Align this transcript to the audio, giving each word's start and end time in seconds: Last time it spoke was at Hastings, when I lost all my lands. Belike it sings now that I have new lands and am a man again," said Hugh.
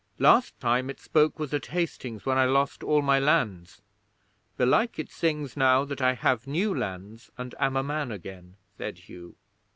Last 0.17 0.59
time 0.59 0.89
it 0.89 0.99
spoke 0.99 1.37
was 1.37 1.53
at 1.53 1.67
Hastings, 1.67 2.25
when 2.25 2.35
I 2.35 2.45
lost 2.45 2.83
all 2.83 3.03
my 3.03 3.19
lands. 3.19 3.83
Belike 4.57 4.97
it 4.97 5.11
sings 5.11 5.55
now 5.55 5.85
that 5.85 6.01
I 6.01 6.13
have 6.15 6.47
new 6.47 6.73
lands 6.73 7.29
and 7.37 7.53
am 7.59 7.75
a 7.75 7.83
man 7.83 8.11
again," 8.11 8.55
said 8.79 8.97
Hugh. 8.97 9.35